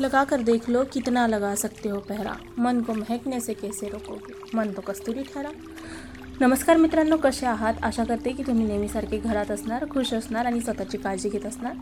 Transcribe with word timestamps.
लगा 0.00 0.24
कर 0.24 0.42
देख 0.42 0.68
लो 0.68 0.84
कितना 0.84 1.26
लगा 1.26 1.54
सकते 1.54 1.88
हो 1.88 1.98
पहरा। 1.98 2.36
मन 2.58 2.80
को 2.80 2.92
महकने 2.92 3.40
से 3.40 3.54
कैसे 3.54 3.88
रोकोगे? 3.88 4.32
मन 4.54 4.70
तो 4.70 4.80
कस्तुरी 4.80 5.22
ठहरा। 5.22 5.50
नमस्कार 6.40 6.76
मित्रांनो 6.76 7.16
कसे 7.16 7.46
आहात? 7.46 7.74
आशा 7.82 8.04
करते 8.04 8.32
की 8.32 8.42
तुम्ही 8.42 8.66
नेहमीसारखे 8.66 9.18
घरात 9.18 9.50
असणार 9.50 9.84
खुश 9.90 10.14
असणार 10.14 10.46
आणि 10.46 10.60
स्वतःची 10.60 10.98
काळजी 10.98 11.28
घेत 11.28 11.46
असणार. 11.46 11.74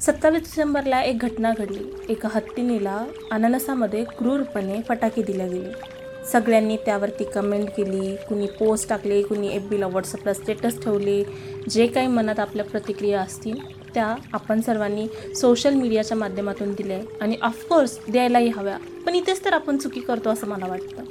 सत्तावीस 0.00 0.40
डिसेंबरला 0.40 1.00
एक 1.02 1.18
घटना 1.18 1.52
घडली. 1.58 1.84
एका 2.08 2.28
हत्तीनीला 2.34 3.06
अननसामध्ये 3.30 4.04
क्रूरपणे 4.04 4.82
फटाके 4.88 5.22
दिले 5.22 5.48
गेले. 5.48 6.24
सगळ्यांनी 6.24 6.76
त्यावरती 6.76 7.24
कमेंट 7.24 7.68
केली 7.68 8.16
कुणी 8.16 8.46
पोस्ट 8.46 8.88
टाकले 8.88 9.22
कुणी 9.22 9.48
एफ 9.48 9.62
बीला 9.62 9.86
व्हॉट्सअपला 9.86 10.34
स्टेटस 10.34 10.82
ठेवले 10.82 11.24
जे 11.70 11.86
काही 11.86 12.06
मनात 12.06 12.40
आपल्या 12.40 12.64
प्रतिक्रिया 12.64 13.20
असतील 13.20 13.85
त्या 13.94 14.16
आपण 14.32 14.60
सर्वांनी 14.60 15.34
सोशल 15.34 15.74
मीडियाच्या 15.74 16.16
माध्यमातून 16.16 16.72
दिल्या 16.72 16.98
आणि 17.20 17.36
ऑफकोर्स 17.42 17.98
द्यायलाही 18.08 18.48
हव्या. 18.48 18.78
पण 19.06 19.14
इथेच 19.14 19.44
तर 19.44 19.52
आपण 19.52 19.76
चुकी 19.76 20.00
करतो 20.00 20.30
असं 20.30 20.46
मला 20.46 20.66
वाटतं. 20.66 21.04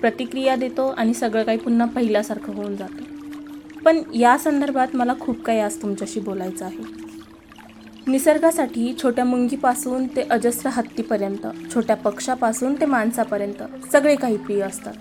प्रतिक्रिया 0.00 0.56
देतो 0.56 0.86
आणि 0.86 1.14
सगळं 1.14 1.42
काही 1.42 1.58
पुन्हा 1.58 1.86
पहिल्यासारखं 1.86 2.54
होऊन 2.54 2.76
जातं. 2.76 3.04
पण 3.84 4.02
या 4.14 4.38
संदर्भात 4.38 4.88
मला 4.94 5.14
खूप 5.20 5.42
काही 5.42 5.60
आज 5.60 5.82
तुमच्याशी 5.82 6.20
बोलायचं 6.20 6.64
आहे. 6.64 7.00
निसर्गासाठी 8.06 8.94
छोट्या 9.02 9.24
मुंगीपासून 9.24 10.06
ते 10.06 10.22
अजस्र 10.22 10.70
हत्तीपर्यंत 10.72 11.46
छोट्या 11.74 11.96
पक्षापासून 11.96 12.74
ते 12.80 12.86
माणसापर्यंत 12.86 13.62
सगळे 13.92 14.16
काही 14.16 14.36
प्रिय 14.36 14.60
असतात. 14.60 14.94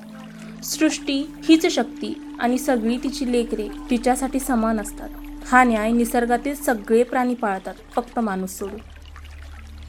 सृष्टी 0.66 1.26
हीच 1.44 1.66
शक्ती 1.66 2.22
आणि 2.40 2.58
सगळी 2.58 2.98
तिची 2.98 3.32
लेकरे 3.32 3.68
तिच्यासाठी 3.90 4.40
समान 4.40 4.80
असतात. 4.80 5.09
हा 5.52 5.63
न्याय 5.63 5.91
निसर्गातील 5.91 6.55
सगळे 6.55 7.03
प्राणी 7.03 7.34
पाळतात 7.34 7.73
फक्त 7.95 8.20
माणूस 8.20 8.58
सोडून. 8.58 8.80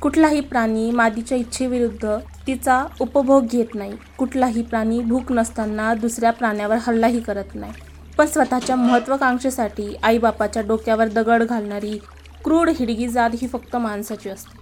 कुठलाही 0.02 0.40
प्राणी 0.40 0.90
मादीच्या 0.90 1.38
इच्छेविरुद्ध 1.38 2.16
तिचा 2.46 2.84
उपभोग 3.00 3.46
घेत 3.46 3.74
नाही. 3.74 3.92
कुठलाही 4.18 4.62
प्राणी 4.62 5.00
भूक 5.00 5.32
नसताना 5.32 5.94
दुसऱ्या 5.94 6.30
प्राण्यावर 6.30 6.76
हल्लाही 6.76 7.20
करत 7.20 7.54
नाही. 7.54 7.72
पण 8.18 8.26
स्वतःच्या 8.26 8.76
महत्त्वाकांक्षेसाठी 8.76 9.94
आईबापाच्या 10.02 10.62
डोक्यावर 10.62 11.08
दगड 11.08 11.42
घालणारी 11.42 11.98
क्रूड 12.44 12.70
हिडगी 12.78 13.08
जात 13.08 13.30
ही 13.42 13.48
फक्त 13.48 13.76
माणसाची 13.76 14.30
असते. 14.30 14.58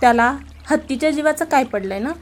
त्याला 0.00 0.36
हत्तीच्या 0.70 1.10
जीवाचं 1.10 1.44
काय 1.44 1.64
पडलंय 1.64 1.98
ना? 1.98 2.12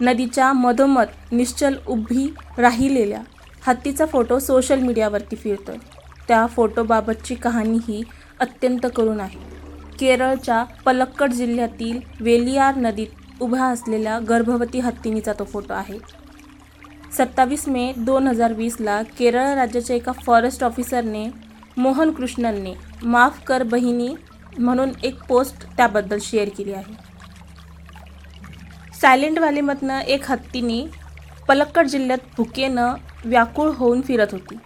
नदीच्या 0.00 0.52
मधोमध 0.52 1.06
निश्चल 1.32 1.76
उभी 1.86 2.26
राहिलेल्या 2.58 3.20
हत्तीचा 3.66 4.06
फोटो 4.06 4.38
सोशल 4.38 4.78
मीडियावरती 4.78 5.36
फिरतोय. 5.36 5.76
त्या 6.32 6.46
फोटोबाबतची 6.46 7.34
कहाणी 7.34 7.78
ही 7.88 8.02
अत्यंत 8.40 8.86
करून 8.96 9.18
आहे. 9.20 9.38
केरळच्या 9.98 10.62
पलक्कड 10.84 11.32
जिल्ह्यातील 11.32 11.98
वेलियार 12.20 12.76
नदीत 12.76 13.42
उभ्या 13.42 13.64
असलेल्या 13.64 14.18
गर्भवती 14.18 14.80
हत्तीनीचा 14.80 15.32
तो 15.38 15.44
फोटो 15.44 15.74
आहे. 15.74 15.98
सत्तावीस 17.18 17.68
मे 17.68 17.92
दोन 17.96 18.26
हजार 18.26 18.52
वीसला 18.52 19.00
केरळ 19.18 19.52
राज्याच्या 19.54 19.96
एका 19.96 20.12
फॉरेस्ट 20.22 20.64
ऑफिसरने 20.64 21.26
मोहन 21.76 22.10
कृष्णनने 22.10 22.74
माफ 23.02 23.44
कर 23.44 23.62
बहिणी 23.62 24.14
म्हणून 24.58 24.90
एक 25.02 25.22
पोस्ट 25.28 25.66
त्याबद्दल 25.76 26.18
शेअर 26.22 26.48
केली 26.48 26.72
आहे. 26.72 26.94
सायलेंट 29.00 29.38
व्हॅलीमधनं 29.38 30.00
एक 30.00 30.30
हत्तीनी 30.30 30.86
पलक्कड 31.48 31.86
जिल्ह्यात 31.86 32.34
भुकेनं 32.36 32.94
व्याकुळ 33.24 33.70
होऊन 33.70 34.00
फिरत 34.00 34.32
होती. 34.32 34.58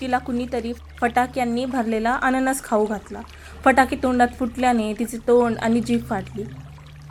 तिला 0.00 0.18
कुणीतरी 0.18 0.72
फटाक्यांनी 1.00 1.64
भरलेला 1.64 2.18
अननस 2.22 2.62
खाऊ 2.62 2.86
घातला. 2.86 3.20
फटाके 3.64 3.96
तोंडात 3.96 4.28
फुटल्याने 4.38 4.92
तिचे 4.98 5.18
तोंड 5.18 5.56
आणि 5.58 5.80
जीभ 5.80 6.04
फाटली. 6.04 6.44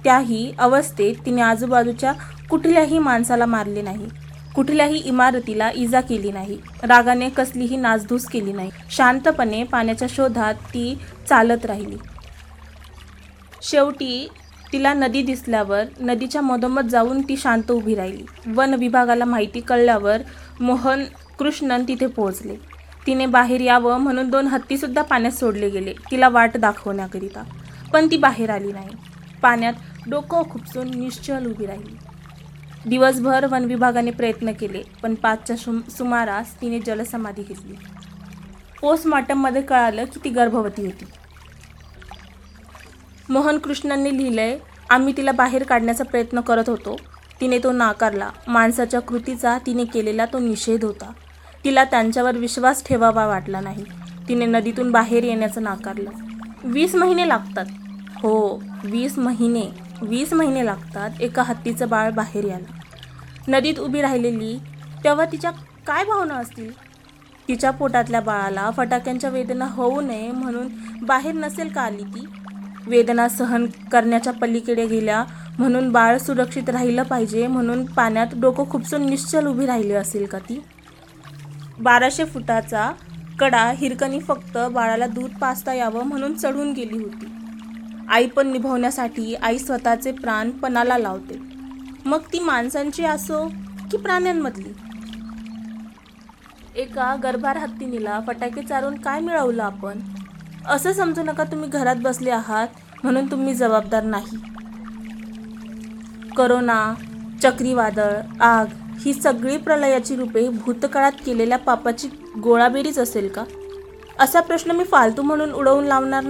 त्याही 0.04 0.54
अवस्थेत 0.60 1.16
तिने 1.26 1.42
आजूबाजूच्या 1.42 2.14
कुठल्याही 2.50 3.00
माणसाला 3.00 3.46
मारले 3.46 3.82
नाही. 3.82 4.08
कुठल्याही 4.56 4.98
इमारतीला 4.98 5.72
इजा 5.76 6.02
केली 6.02 6.32
नाही. 6.32 6.58
रागाने 6.84 7.30
कसलीही 7.30 7.78
नासधूस 7.78 8.26
केली 8.26 8.52
नाही. 8.52 8.70
शांतपणे 8.90 9.64
पाण्याच्या 9.64 10.08
शोधात 10.12 10.54
ती 10.54 10.98
चालत 11.30 11.66
राहिली. 11.66 11.98
शेवटी 13.62 14.28
तिला 14.74 14.94
नदी 14.94 15.22
दिसल्यावर 15.22 15.84
नदीच्या 16.00 16.42
मधोमध 16.42 16.88
जाऊन 16.88 17.22
ती 17.22 17.38
शांत 17.38 17.72
उभी 17.72 17.96
राहिली. 17.96 18.26
वन 18.48 18.74
विभागाला 18.74 19.26
माहिती 19.26 19.60
कळल्यावर 19.60 20.22
मोहन 20.60 21.04
कृष्णन 21.40 21.84
तिथे 21.88 22.08
पोहोचले. 22.08 22.75
तिने 23.08 23.26
बाहेर 23.26 23.62
यावं 23.62 23.98
म्हणून 23.98 24.30
दोन 24.30 24.48
हत्तीसुद्धा 24.48 25.02
पाण्यात 25.02 25.34
सोडले 25.34 25.70
गेले. 25.70 25.94
तिला 26.12 26.30
वाट 26.30 26.58
दाखवण्याकरिता. 26.58 27.44
पण 27.94 28.08
ती 28.12 28.18
बाहेर 28.18 28.50
आली 28.50 28.72
नाही. 28.72 28.90
पाण्यात 29.42 29.74
डोकं 30.10 30.42
खुपसून 30.52 30.92
निश्चल 30.96 31.46
उभी 31.46 31.66
राहिली. 31.66 31.96
दिवसभर 32.90 33.46
वन 33.46 33.66
विभागाने 33.66 34.12
प्रयत्न 34.12 34.52
केले 34.52 34.84
पण 35.04 35.16
पाचच्या 35.16 35.56
सुम 35.56 35.82
सुमारास 35.90 36.62
तिने 36.62 36.80
जलसमाधी 36.80 37.44
घेतली. 37.44 37.74
पोस्टमॉर्टममध्ये 38.82 39.62
कळालं 39.62 40.06
की 40.06 40.20
ती 40.24 40.30
गर्भवती 40.30 40.86
होती. 40.86 41.06
मोहन 43.30 43.58
कृष्णांनी 43.58 44.18
लिहिलंय 44.18 44.58
आम्ही 44.90 45.18
तिला 45.18 45.32
बाहेर 45.32 45.64
काढण्याचा 45.64 46.04
प्रयत्न 46.04 46.42
करत 46.42 46.70
होतो. 46.70 46.98
तिने 47.42 47.60
तो 47.60 47.72
नाकारला. 47.72 48.30
माणसाच्या 48.48 49.00
कृतीचा 49.00 49.58
तिने 49.66 49.86
केलेला 49.86 50.26
तो 50.26 50.40
निषेध 50.40 50.86
होता. 50.86 51.12
तिला 51.66 51.84
त्यांच्यावर 51.84 52.38
विश्वास 52.38 52.84
ठेवावा 52.86 53.26
वाटला 53.28 53.60
नाही. 53.60 53.84
तिने 54.28 54.46
नदीतून 54.46 54.92
बाहेर 54.92 55.24
येण्याचं 55.24 55.64
नाकारलं. 55.64 56.10
वीस 56.64 56.96
महिने 56.96 57.28
लागतात. 57.28 57.66
हो 58.24 58.62
वीस 58.84 59.18
महिने 59.20 59.64
वीस 60.02 60.34
महिने 60.34 60.66
लागतात 60.66 61.22
एका 61.22 61.44
हत्तीचं 61.44 61.90
बाळ 61.90 62.12
बाहेर 62.12 62.46
यायला. 62.46 62.80
नदीत 63.48 63.80
उभी 63.80 64.02
राहिलेली 64.02 64.58
तेव्हा 65.04 65.26
तिच्या 65.26 65.52
काय 65.88 66.04
भावना 66.04 66.36
असतील? 66.36 66.72
तिच्या 67.48 67.72
पोटातल्या 67.72 68.22
बाळाला 68.22 68.70
फटाक्यांच्या 68.78 69.30
वेदना 69.30 69.66
होऊ 69.66 70.02
नये 70.02 70.32
म्हणून 70.32 70.68
बाहेर 71.02 71.34
नसेल 71.34 71.68
का 71.68 71.82
आली 71.82 72.04
ती? 72.04 72.26
वेदना 72.88 73.28
सहन 73.30 73.66
करण्याच्या 73.92 74.34
पलीकडे 74.34 74.86
गेल्या 74.86 75.24
म्हणून 75.60 75.92
बाळ 75.92 76.18
सुरक्षित 76.18 76.70
राहिलं 76.70 77.04
पाहिजे 77.04 77.48
म्हणून 77.48 77.86
पाण्यात 77.86 78.28
डोकं 78.36 78.70
खुपसून 78.70 79.06
निश्चल 79.06 79.48
उभी 79.48 79.66
राहिली 79.66 79.94
असेल 79.94 80.26
का 80.26 80.40
ती? 80.40 80.62
बाराशे 81.80 82.26
फुटाचा 82.26 82.92
कडा 83.40 83.72
हिरकणी 83.78 84.20
फक्त 84.20 84.58
बाळाला 84.58 85.08
दूध 85.08 85.32
पाचता 85.42 85.74
यावं 85.74 86.04
म्हणून 86.04 86.34
चढून 86.34 86.72
गेली 86.72 86.98
होती. 86.98 87.26
आई 88.10 88.28
पण 88.28 88.48
निभवण्यासाठी 88.48 89.36
आई 89.36 89.58
स्वतःचे 89.58 90.12
प्राण 90.12 90.50
पणाला 90.50 90.98
लावते. 90.98 91.40
मग 92.06 92.20
ती 92.34 92.40
माणसांची 92.40 93.06
असो 93.06 93.48
की 93.92 93.98
प्राण्यांमधली? 93.98 94.74
एका 96.76 97.16
गर्भार 97.24 97.58
हत्तीनीला 97.58 98.20
फटाके 98.28 98.62
चारून 98.62 98.96
काय 98.96 99.20
मिळवलं 99.20 99.64
आपण? 99.64 100.00
असं 100.68 100.94
समजू 100.94 101.24
नका 101.24 101.44
तुम्ही 101.44 101.70
घरात 101.70 101.96
बसले 101.96 102.32
आहात 102.32 102.68
म्हणून 103.04 103.32
तुम्ही 103.32 103.54
जबाबदार 103.54 104.04
नाही. 104.04 104.38
करोना 106.38 106.94
चक्रीवादळ 107.44 108.14
आग. 108.40 108.66
ही 109.02 109.14
सगळी 109.14 109.58
प्रलयाची 109.58 110.16
रूपे 110.16 110.50
भूतकाळात 110.50 111.12
केलेल्या 111.26 111.58
पापाची 111.58 112.08
गोळाबेरीज 112.44 113.00
असेल 113.00 113.28
का? 113.28 113.44
असा 114.20 114.40
प्रश्न 114.40 114.72
मी 114.72 114.84
फालतू 114.84 115.22
म्हणून 115.22 115.52
उडवून 115.52 115.84
लावणार 115.84 116.24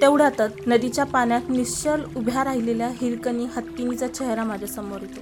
तेवढ्यातच 0.00 0.52
नदीच्या 0.66 1.04
पाण्यात 1.04 1.40
निश्चल 1.48 2.00
उभ्या 2.16 2.44
राहिलेल्या 2.44 2.88
हिरकणी 2.88 3.44
हत्तीनीचा 3.44 4.06
चेहरा 4.06 4.44
माझ्यासमोर 4.44 4.98
येतो. 5.00 5.20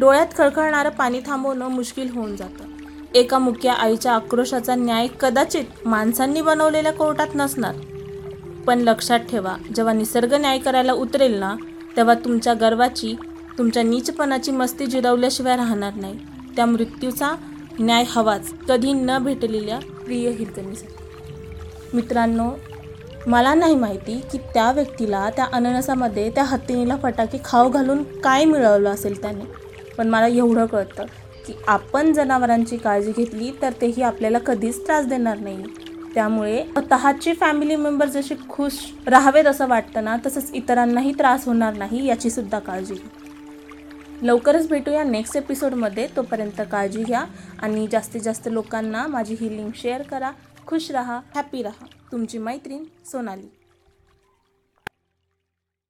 डोळ्यात 0.00 0.26
खळखळणारं 0.38 0.90
पाणी 0.90 1.20
थांबवणं 1.26 1.68
मुश्किल 1.68 2.10
होऊन 2.10 2.36
जातं. 2.36 2.64
एका 3.14 3.38
मुख्या 3.38 3.72
आईच्या 3.72 4.12
आक्रोशाचा 4.12 4.74
न्याय 4.74 5.08
कदाचित 5.20 5.64
माणसांनी 5.84 6.40
बनवलेल्या 6.40 6.92
कोर्टात 6.92 7.26
नसणार. 7.34 7.74
पण 8.66 8.78
लक्षात 8.78 9.20
ठेवा 9.20 9.56
जेव्हा 9.76 9.94
निसर्ग 9.94 10.34
न्याय 10.34 10.58
करायला 10.58 10.92
उतरेल 10.92 11.38
ना 11.38 11.54
तेव्हा 11.96 12.14
तुमच्या 12.14 12.54
गर्वाची 12.54 13.16
तुमच्या 13.58 13.82
नीचपणाची 13.82 14.50
मस्ती 14.50 14.86
जिरवल्याशिवाय 14.86 15.56
राहणार 15.56 15.94
नाही. 15.94 16.18
त्या 16.56 16.66
मृत्यूचा 16.66 17.34
न्याय 17.80 18.04
हवाच. 18.08 18.52
कधी 18.68 18.92
न 18.92 19.18
भेटलेल्या 19.18 19.78
प्रिय 19.78 20.30
हिरकणीसाठी. 20.30 20.94
मित्रांनो 21.94 22.50
मला 23.26 23.54
नाही 23.54 23.74
माहिती 23.74 24.20
की 24.32 24.38
त्या 24.38 24.72
व्यक्तीला 24.72 25.30
त्या 25.30 25.46
अननसामध्ये 25.52 26.30
त्या 26.30 26.44
हत्तीनीला 26.44 26.96
फटाके 26.96 27.38
खाऊ 27.44 27.70
घालून 27.70 28.02
काय 28.02 28.44
मिळवलं 28.44 28.90
असेल 28.90 29.22
त्याने. 29.22 29.44
पण 29.98 30.08
मला 30.08 30.26
एवढं 30.26 30.66
कळतं 30.66 31.04
की 31.46 31.52
आपण 31.68 32.12
जनावरांची 32.12 32.76
काळजी 32.76 33.12
घेतली 33.16 33.50
तर 33.62 33.72
तेही 33.80 34.02
आपल्याला 34.02 34.38
कधीच 34.38 34.86
त्रास 34.86 35.06
देणार 35.06 35.38
नाही. 35.38 35.64
त्यामुळे 36.14 36.62
स्वतःचे 36.62 37.34
फॅमिली 37.34 37.76
मेंबर 37.76 38.06
जसे 38.06 38.34
खुश 38.48 38.72
राहावेत 39.06 39.44
असं 39.44 39.68
वाटतं 39.68 40.04
ना 40.04 40.16
तसंच 40.26 40.50
इतरांनाही 40.54 41.12
त्रास 41.12 41.46
होणार 41.46 41.74
नाही 41.74 42.06
याची 42.06 42.30
सुद्धा 42.30 42.58
काळजी 42.58 42.94
घ्या. 42.94 43.17
लवकरच 44.22 44.68
भेटूया 44.68 45.02
नेक्स्ट 45.04 45.36
एपिसोडमध्ये 45.36 46.08
तोपर्यंत 46.16 46.60
काळजी 46.72 47.04
घ्या 47.04 47.24
आणि 47.62 47.86
जास्तीत 47.92 48.20
जास्त 48.20 48.48
लोकांना 48.52 49.06
माझी 49.06 49.36
ही 49.40 49.56
लिंक 49.56 49.74
शेअर 49.74 50.02
करा. 50.02 50.30
खुश 50.66 50.90
रहा 50.90 51.20
हॅपी 51.34 51.62
रहा. 51.62 51.86
तुमची 52.12 52.38
मैत्रीण 52.38 52.84
सोनाली. 53.04 53.57